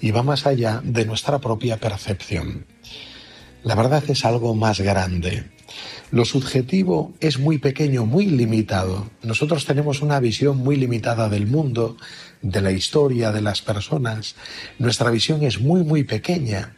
y 0.00 0.10
va 0.10 0.22
más 0.22 0.46
allá 0.46 0.80
de 0.84 1.04
nuestra 1.06 1.38
propia 1.38 1.78
percepción. 1.78 2.66
La 3.64 3.76
verdad 3.76 4.02
es 4.08 4.24
algo 4.24 4.56
más 4.56 4.80
grande. 4.80 5.44
Lo 6.10 6.24
subjetivo 6.24 7.12
es 7.20 7.38
muy 7.38 7.58
pequeño, 7.58 8.04
muy 8.04 8.26
limitado. 8.26 9.08
Nosotros 9.22 9.64
tenemos 9.66 10.02
una 10.02 10.18
visión 10.18 10.58
muy 10.58 10.76
limitada 10.76 11.28
del 11.28 11.46
mundo, 11.46 11.96
de 12.42 12.60
la 12.60 12.72
historia, 12.72 13.30
de 13.30 13.40
las 13.40 13.62
personas. 13.62 14.34
Nuestra 14.80 15.10
visión 15.10 15.44
es 15.44 15.60
muy, 15.60 15.84
muy 15.84 16.02
pequeña. 16.02 16.76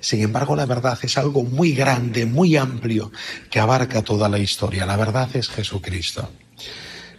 Sin 0.00 0.22
embargo, 0.22 0.56
la 0.56 0.66
verdad 0.66 0.98
es 1.02 1.16
algo 1.18 1.44
muy 1.44 1.72
grande, 1.72 2.26
muy 2.26 2.56
amplio, 2.56 3.12
que 3.48 3.60
abarca 3.60 4.02
toda 4.02 4.28
la 4.28 4.40
historia. 4.40 4.86
La 4.86 4.96
verdad 4.96 5.28
es 5.34 5.48
Jesucristo. 5.48 6.28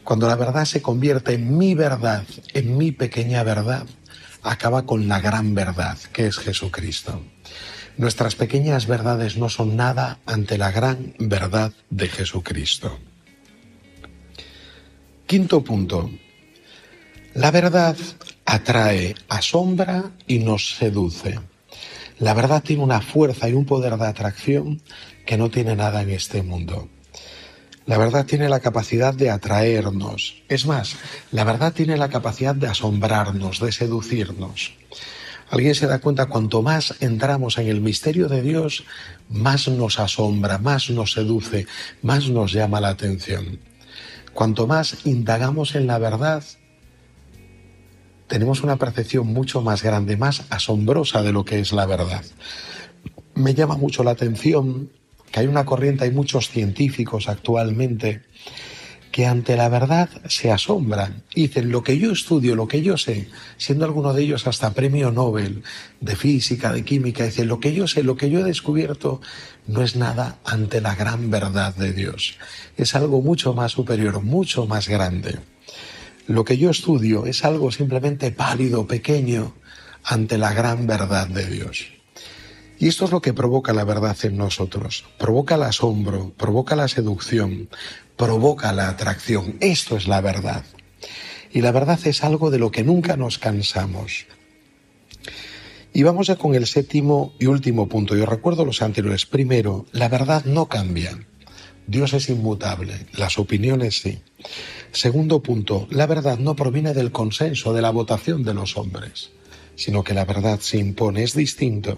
Cuando 0.04 0.28
la 0.28 0.36
verdad 0.36 0.66
se 0.66 0.82
convierte 0.82 1.34
en 1.34 1.58
mi 1.58 1.74
verdad, 1.74 2.26
en 2.54 2.78
mi 2.78 2.92
pequeña 2.92 3.44
verdad, 3.44 3.88
acaba 4.44 4.86
con 4.86 5.08
la 5.08 5.22
gran 5.22 5.56
verdad, 5.56 5.98
que 6.14 6.28
es 6.28 6.38
Jesucristo. 6.38 7.24
Nuestras 7.98 8.36
pequeñas 8.36 8.88
verdades 8.88 9.38
no 9.38 9.48
son 9.48 9.78
nada 9.78 10.20
ante 10.26 10.58
la 10.58 10.72
gran 10.72 11.14
verdad 11.18 11.72
de 11.90 12.10
Jesucristo. 12.10 13.00
Quinto 15.26 15.64
punto. 15.64 16.10
La 17.34 17.52
verdad 17.52 17.96
atrae, 18.46 19.16
asombra 19.30 20.12
y 20.28 20.40
nos 20.40 20.76
seduce. 20.76 21.40
La 22.20 22.34
verdad 22.34 22.64
tiene 22.64 22.84
una 22.84 23.02
fuerza 23.02 23.48
y 23.50 23.54
un 23.54 23.66
poder 23.66 23.98
de 23.98 24.08
atracción 24.08 24.82
que 25.26 25.38
no 25.38 25.50
tiene 25.50 25.76
nada 25.76 26.02
en 26.02 26.10
este 26.10 26.44
mundo. 26.44 26.90
La 27.86 27.98
verdad 27.98 28.26
tiene 28.26 28.50
la 28.50 28.60
capacidad 28.60 29.14
de 29.14 29.30
atraernos. 29.30 30.42
Es 30.50 30.66
más, 30.66 30.98
la 31.32 31.44
verdad 31.44 31.72
tiene 31.72 31.98
la 31.98 32.10
capacidad 32.10 32.56
de 32.56 32.68
asombrarnos, 32.68 33.60
de 33.60 33.72
seducirnos. 33.72 34.74
Alguien 35.50 35.76
se 35.76 35.88
da 35.88 36.00
cuenta, 36.00 36.26
cuanto 36.26 36.62
más 36.62 36.96
entramos 37.02 37.58
en 37.58 37.68
el 37.68 37.80
misterio 37.80 38.28
de 38.28 38.42
Dios, 38.42 38.84
más 39.30 39.68
nos 39.68 40.00
asombra, 40.00 40.58
más 40.58 40.90
nos 40.90 41.14
seduce, 41.14 41.68
más 42.02 42.30
nos 42.30 42.52
llama 42.52 42.82
la 42.82 42.90
atención. 42.90 43.60
Cuanto 44.34 44.66
más 44.68 45.06
indagamos 45.06 45.76
en 45.76 45.88
la 45.88 46.00
verdad, 46.00 46.44
tenemos 48.28 48.64
una 48.64 48.78
percepción 48.78 49.28
mucho 49.28 49.62
más 49.62 49.84
grande, 49.84 50.18
más 50.18 50.46
asombrosa 50.50 51.22
de 51.22 51.32
lo 51.32 51.46
que 51.46 51.60
es 51.60 51.72
la 51.74 51.86
verdad. 51.86 52.24
Me 53.36 53.54
llama 53.54 53.78
mucho 53.78 54.04
la 54.04 54.12
atención 54.12 54.90
que 55.32 55.42
hay 55.42 55.48
una 55.48 55.66
corriente, 55.66 56.06
hay 56.06 56.12
muchos 56.12 56.50
científicos 56.50 57.30
actualmente 57.30 58.24
que 59.16 59.26
ante 59.26 59.56
la 59.56 59.70
verdad 59.70 60.10
se 60.28 60.52
asombran 60.52 61.24
dicen 61.34 61.72
lo 61.72 61.84
que 61.84 61.98
yo 61.98 62.12
estudio, 62.12 62.54
lo 62.54 62.68
que 62.68 62.82
yo 62.82 62.98
sé, 62.98 63.30
siendo 63.56 63.86
alguno 63.86 64.12
de 64.12 64.24
ellos 64.24 64.46
hasta 64.46 64.74
premio 64.74 65.10
Nobel 65.10 65.64
de 66.02 66.18
física, 66.18 66.74
de 66.74 66.84
química, 66.84 67.24
dicen 67.24 67.48
lo 67.48 67.62
que 67.62 67.74
yo 67.74 67.88
sé, 67.88 68.04
lo 68.04 68.18
que 68.18 68.30
yo 68.30 68.42
he 68.42 68.44
descubierto 68.44 69.22
no 69.68 69.84
es 69.84 69.96
nada 69.96 70.40
ante 70.44 70.82
la 70.82 70.96
gran 70.96 71.32
verdad 71.32 71.74
de 71.76 71.94
Dios. 71.94 72.38
Es 72.76 72.94
algo 72.94 73.22
mucho 73.22 73.54
más 73.54 73.72
superior, 73.72 74.22
mucho 74.22 74.68
más 74.68 74.90
grande. 74.90 75.40
Lo 76.28 76.44
que 76.44 76.58
yo 76.58 76.70
estudio 76.70 77.26
es 77.26 77.46
algo 77.46 77.72
simplemente 77.72 78.32
pálido, 78.32 78.86
pequeño, 78.86 79.54
ante 80.04 80.38
la 80.38 80.52
gran 80.52 80.88
verdad 80.88 81.30
de 81.30 81.46
Dios. 81.46 81.95
Y 82.78 82.88
esto 82.88 83.06
es 83.06 83.12
lo 83.12 83.22
que 83.22 83.34
provoca 83.34 83.74
la 83.74 83.84
verdad 83.84 84.18
en 84.24 84.38
nosotros. 84.38 85.06
Provoca 85.18 85.56
el 85.56 85.64
asombro, 85.64 86.34
provoca 86.36 86.76
la 86.76 86.88
seducción, 86.88 87.70
provoca 88.18 88.74
la 88.74 88.90
atracción. 88.90 89.58
Esto 89.60 89.98
es 89.98 90.08
la 90.08 90.22
verdad. 90.22 90.66
Y 91.52 91.62
la 91.62 91.72
verdad 91.72 92.00
es 92.06 92.24
algo 92.24 92.52
de 92.52 92.60
lo 92.60 92.72
que 92.72 92.84
nunca 92.84 93.16
nos 93.16 93.40
cansamos. 93.40 94.26
Y 95.94 96.04
vamos 96.04 96.28
ya 96.28 96.36
con 96.36 96.54
el 96.56 96.68
séptimo 96.68 97.34
y 97.40 97.46
último 97.46 97.88
punto. 97.88 98.18
Yo 98.18 98.26
recuerdo 98.26 98.66
los 98.66 98.82
anteriores. 98.82 99.26
Primero, 99.26 99.86
la 99.94 100.10
verdad 100.10 100.44
no 100.44 100.66
cambia. 100.68 101.18
Dios 101.88 102.14
es 102.14 102.30
inmutable, 102.30 103.06
las 103.14 103.38
opiniones 103.38 104.02
sí. 104.02 104.20
Segundo 104.92 105.44
punto, 105.44 105.88
la 105.92 106.08
verdad 106.08 106.40
no 106.40 106.56
proviene 106.56 106.94
del 106.94 107.12
consenso, 107.12 107.74
de 107.74 107.82
la 107.82 107.92
votación 107.92 108.44
de 108.44 108.54
los 108.54 108.76
hombres, 108.76 109.32
sino 109.76 110.04
que 110.04 110.14
la 110.14 110.26
verdad 110.26 110.60
se 110.60 110.78
impone, 110.78 111.24
es 111.24 111.36
distinto. 111.36 111.96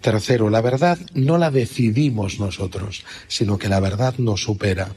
Tercero, 0.00 0.50
la 0.50 0.60
verdad 0.60 0.98
no 1.14 1.38
la 1.38 1.50
decidimos 1.50 2.38
nosotros, 2.38 3.04
sino 3.28 3.58
que 3.58 3.68
la 3.68 3.80
verdad 3.80 4.14
nos 4.18 4.42
supera. 4.42 4.94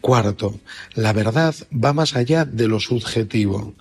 Cuarto, 0.00 0.58
la 0.94 1.12
verdad 1.12 1.54
va 1.72 1.92
más 1.92 2.16
allá 2.16 2.44
de 2.44 2.68
lo 2.68 2.80
subjetivo. 2.80 3.74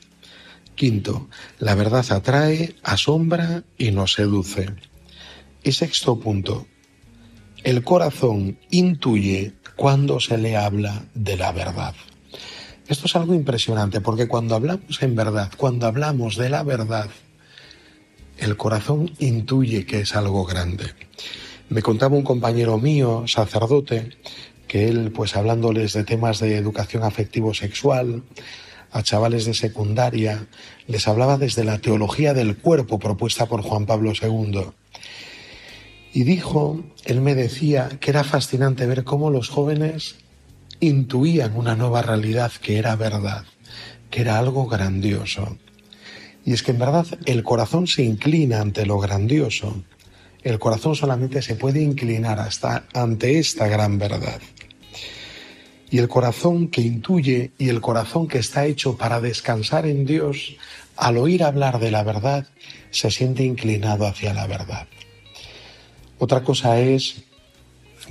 Quinto, 0.75 1.27
la 1.59 1.73
verdad 1.75 2.05
atrae, 2.11 2.75
asombra 2.83 3.63
y 3.77 3.91
nos 3.91 4.13
seduce. 4.13 4.67
Y 5.63 5.71
sexto 5.71 6.19
punto, 6.19 6.67
el 7.63 7.83
corazón 7.83 8.59
intuye 8.69 9.53
cuando 9.75 10.19
se 10.19 10.37
le 10.37 10.55
habla 10.55 11.05
de 11.13 11.35
la 11.37 11.51
verdad. 11.51 11.95
Esto 12.87 13.05
es 13.05 13.15
algo 13.15 13.33
impresionante 13.33 14.01
porque 14.01 14.27
cuando 14.27 14.55
hablamos 14.55 15.01
en 15.01 15.15
verdad, 15.15 15.51
cuando 15.57 15.87
hablamos 15.87 16.37
de 16.37 16.49
la 16.49 16.63
verdad, 16.63 17.09
el 18.37 18.57
corazón 18.57 19.11
intuye 19.19 19.85
que 19.85 20.01
es 20.01 20.15
algo 20.15 20.45
grande. 20.45 20.85
Me 21.69 21.81
contaba 21.81 22.15
un 22.15 22.23
compañero 22.23 22.77
mío, 22.77 23.25
sacerdote, 23.27 24.11
que 24.67 24.87
él, 24.87 25.11
pues 25.11 25.35
hablándoles 25.35 25.93
de 25.93 26.03
temas 26.03 26.39
de 26.39 26.57
educación 26.57 27.03
afectivo-sexual, 27.03 28.23
a 28.91 29.03
chavales 29.03 29.45
de 29.45 29.53
secundaria, 29.53 30.47
les 30.87 31.07
hablaba 31.07 31.37
desde 31.37 31.63
la 31.63 31.79
teología 31.79 32.33
del 32.33 32.57
cuerpo 32.57 32.99
propuesta 32.99 33.45
por 33.45 33.61
Juan 33.61 33.85
Pablo 33.85 34.13
II. 34.19 34.61
Y 36.13 36.23
dijo, 36.23 36.83
él 37.05 37.21
me 37.21 37.35
decía 37.35 37.89
que 37.99 38.11
era 38.11 38.23
fascinante 38.23 38.85
ver 38.85 39.03
cómo 39.03 39.29
los 39.29 39.49
jóvenes 39.49 40.15
intuían 40.79 41.55
una 41.55 41.75
nueva 41.75 42.01
realidad 42.01 42.51
que 42.61 42.77
era 42.77 42.95
verdad, 42.95 43.45
que 44.09 44.21
era 44.21 44.39
algo 44.39 44.67
grandioso. 44.67 45.57
Y 46.47 46.53
es 46.53 46.63
que 46.63 46.71
en 46.71 46.79
verdad 46.79 47.05
el 47.25 47.43
corazón 47.43 47.87
se 47.87 48.03
inclina 48.03 48.61
ante 48.61 48.85
lo 48.85 48.99
grandioso. 48.99 49.83
El 50.43 50.59
corazón 50.59 50.95
solamente 50.95 51.41
se 51.41 51.55
puede 51.55 51.81
inclinar 51.81 52.39
hasta 52.39 52.85
ante 52.93 53.37
esta 53.37 53.67
gran 53.67 53.99
verdad. 53.99 54.39
Y 55.89 55.97
el 55.97 56.07
corazón 56.07 56.69
que 56.69 56.79
intuye 56.79 57.51
y 57.57 57.67
el 57.67 57.81
corazón 57.81 58.29
que 58.29 58.37
está 58.37 58.65
hecho 58.65 58.95
para 58.95 59.19
descansar 59.19 59.85
en 59.85 60.05
Dios, 60.05 60.55
al 60.95 61.17
oír 61.17 61.43
hablar 61.43 61.81
de 61.81 61.91
la 61.91 62.03
verdad, 62.03 62.47
se 62.91 63.11
siente 63.11 63.43
inclinado 63.43 64.07
hacia 64.07 64.33
la 64.33 64.47
verdad. 64.47 64.87
Otra 66.17 66.43
cosa 66.43 66.79
es 66.79 67.23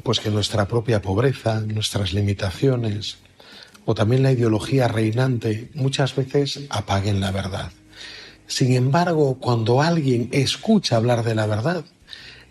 pues 0.03 0.21
que 0.21 0.29
nuestra 0.29 0.69
propia 0.69 1.01
pobreza, 1.01 1.63
nuestras 1.63 2.13
limitaciones 2.13 3.17
o 3.87 3.95
también 3.95 4.23
la 4.23 4.33
ideología 4.33 4.89
reinante 4.89 5.71
muchas 5.73 6.15
veces 6.15 6.67
apaguen 6.69 7.21
la 7.21 7.31
verdad. 7.31 7.73
Sin 8.47 8.73
embargo, 8.75 9.39
cuando 9.41 9.83
alguien 9.83 10.29
escucha 10.33 10.97
hablar 10.97 11.25
de 11.25 11.35
la 11.35 11.47
verdad, 11.47 11.85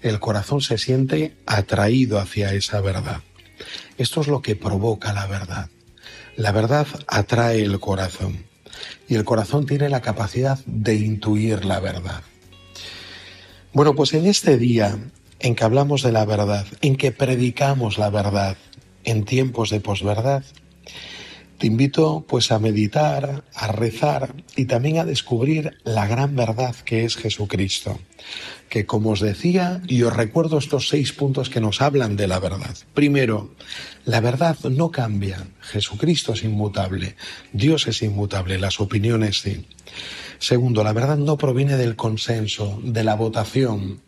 el 0.01 0.19
corazón 0.19 0.61
se 0.61 0.77
siente 0.77 1.35
atraído 1.45 2.19
hacia 2.19 2.53
esa 2.53 2.81
verdad. 2.81 3.21
Esto 3.97 4.21
es 4.21 4.27
lo 4.27 4.41
que 4.41 4.55
provoca 4.55 5.13
la 5.13 5.25
verdad. 5.27 5.69
La 6.35 6.51
verdad 6.51 6.85
atrae 7.07 7.63
el 7.63 7.79
corazón 7.79 8.45
y 9.07 9.15
el 9.15 9.23
corazón 9.23 9.65
tiene 9.65 9.89
la 9.89 10.01
capacidad 10.01 10.59
de 10.65 10.95
intuir 10.95 11.63
la 11.65 11.79
verdad. 11.79 12.21
Bueno, 13.73 13.95
pues 13.95 14.13
en 14.13 14.25
este 14.25 14.57
día 14.57 14.97
en 15.39 15.55
que 15.55 15.63
hablamos 15.63 16.01
de 16.01 16.11
la 16.11 16.25
verdad, 16.25 16.65
en 16.81 16.95
que 16.95 17.11
predicamos 17.11 17.97
la 17.97 18.09
verdad 18.09 18.57
en 19.03 19.25
tiempos 19.25 19.69
de 19.69 19.79
posverdad, 19.79 20.43
te 21.57 21.67
invito 21.67 22.25
pues 22.27 22.51
a 22.51 22.59
meditar, 22.59 23.43
a 23.53 23.67
rezar 23.67 24.35
y 24.55 24.65
también 24.65 24.99
a 24.99 25.05
descubrir 25.05 25.77
la 25.83 26.07
gran 26.07 26.35
verdad 26.35 26.75
que 26.83 27.05
es 27.05 27.15
Jesucristo. 27.15 27.99
Que 28.69 28.85
como 28.85 29.11
os 29.11 29.21
decía, 29.21 29.81
y 29.87 30.03
os 30.03 30.15
recuerdo 30.15 30.57
estos 30.57 30.89
seis 30.89 31.13
puntos 31.13 31.49
que 31.49 31.61
nos 31.61 31.81
hablan 31.81 32.17
de 32.17 32.27
la 32.27 32.39
verdad. 32.39 32.75
Primero, 32.93 33.53
la 34.03 34.19
verdad 34.19 34.57
no 34.63 34.91
cambia. 34.91 35.47
Jesucristo 35.61 36.33
es 36.33 36.43
inmutable. 36.43 37.15
Dios 37.53 37.87
es 37.87 38.01
inmutable. 38.01 38.57
Las 38.57 38.79
opiniones 38.79 39.41
sí. 39.41 39.65
Segundo, 40.39 40.83
la 40.83 40.93
verdad 40.93 41.17
no 41.17 41.37
proviene 41.37 41.77
del 41.77 41.95
consenso, 41.95 42.81
de 42.83 43.03
la 43.03 43.15
votación. 43.15 44.01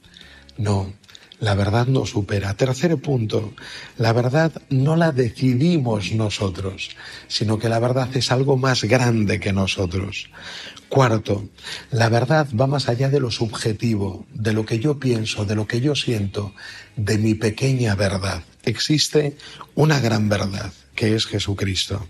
No, 0.57 0.91
la 1.39 1.55
verdad 1.55 1.87
nos 1.87 2.11
supera. 2.11 2.55
Tercer 2.55 2.97
punto, 2.97 3.53
la 3.97 4.13
verdad 4.13 4.51
no 4.69 4.95
la 4.95 5.11
decidimos 5.11 6.11
nosotros, 6.11 6.89
sino 7.27 7.59
que 7.59 7.69
la 7.69 7.79
verdad 7.79 8.09
es 8.15 8.31
algo 8.31 8.57
más 8.57 8.83
grande 8.83 9.39
que 9.39 9.53
nosotros. 9.53 10.29
Cuarto, 10.89 11.49
la 11.91 12.09
verdad 12.09 12.47
va 12.59 12.65
más 12.65 12.87
allá 12.89 13.09
de 13.09 13.19
lo 13.19 13.29
subjetivo, 13.29 14.25
de 14.33 14.53
lo 14.53 14.65
que 14.65 14.79
yo 14.79 14.99
pienso, 14.99 15.45
de 15.45 15.55
lo 15.55 15.67
que 15.67 15.81
yo 15.81 15.95
siento, 15.95 16.53
de 16.95 17.17
mi 17.17 17.33
pequeña 17.35 17.95
verdad. 17.95 18.43
Existe 18.63 19.37
una 19.75 19.99
gran 19.99 20.29
verdad, 20.29 20.71
que 20.95 21.15
es 21.15 21.25
Jesucristo. 21.25 22.07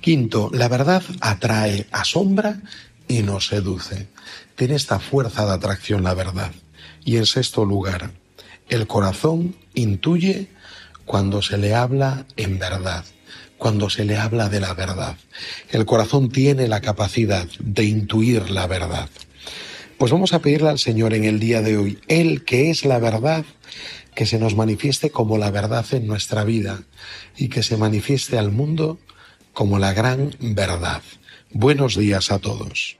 Quinto, 0.00 0.50
la 0.52 0.68
verdad 0.68 1.02
atrae, 1.20 1.86
asombra 1.90 2.60
y 3.08 3.22
nos 3.22 3.48
seduce. 3.48 4.08
Tiene 4.54 4.76
esta 4.76 5.00
fuerza 5.00 5.46
de 5.46 5.52
atracción 5.52 6.04
la 6.04 6.14
verdad. 6.14 6.52
Y 7.04 7.16
en 7.16 7.26
sexto 7.26 7.64
lugar, 7.64 8.12
el 8.70 8.86
corazón 8.86 9.56
intuye 9.74 10.48
cuando 11.04 11.42
se 11.42 11.58
le 11.58 11.74
habla 11.74 12.24
en 12.36 12.58
verdad, 12.58 13.04
cuando 13.58 13.90
se 13.90 14.04
le 14.04 14.16
habla 14.16 14.48
de 14.48 14.60
la 14.60 14.74
verdad. 14.74 15.16
El 15.70 15.84
corazón 15.84 16.30
tiene 16.30 16.68
la 16.68 16.80
capacidad 16.80 17.46
de 17.58 17.84
intuir 17.84 18.50
la 18.50 18.66
verdad. 18.66 19.08
Pues 19.98 20.12
vamos 20.12 20.32
a 20.32 20.38
pedirle 20.38 20.70
al 20.70 20.78
Señor 20.78 21.12
en 21.12 21.24
el 21.24 21.40
día 21.40 21.60
de 21.60 21.76
hoy, 21.76 21.98
Él 22.08 22.44
que 22.44 22.70
es 22.70 22.84
la 22.84 22.98
verdad, 22.98 23.44
que 24.14 24.24
se 24.24 24.38
nos 24.38 24.54
manifieste 24.54 25.10
como 25.10 25.36
la 25.36 25.50
verdad 25.50 25.84
en 25.92 26.06
nuestra 26.06 26.44
vida 26.44 26.84
y 27.36 27.48
que 27.48 27.62
se 27.62 27.76
manifieste 27.76 28.38
al 28.38 28.52
mundo 28.52 28.98
como 29.52 29.78
la 29.78 29.92
gran 29.92 30.34
verdad. 30.40 31.02
Buenos 31.52 31.96
días 31.96 32.30
a 32.30 32.38
todos. 32.38 32.99